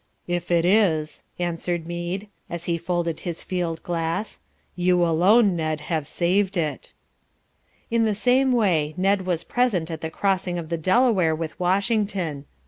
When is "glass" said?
3.83-4.39